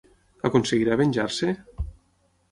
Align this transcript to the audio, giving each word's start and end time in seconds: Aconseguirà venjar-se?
Aconseguirà 0.47 0.95
venjar-se? 1.01 1.51